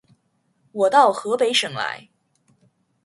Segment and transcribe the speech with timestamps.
[0.71, 2.09] 我到河北省来